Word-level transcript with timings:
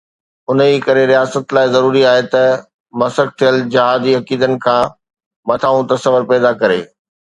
انهيءَ 0.51 0.77
ڪري 0.87 1.03
رياست 1.11 1.53
لاءِ 1.57 1.71
ضروري 1.75 2.01
آهي 2.13 2.25
ته 2.33 2.43
مسخ 3.03 3.29
ٿيل 3.43 3.57
جهادي 3.77 4.19
عقيدن 4.23 4.53
کان 4.67 4.93
مٿانهون 5.47 5.83
تصور 5.97 6.31
پيدا 6.35 6.59
ڪري. 6.65 6.81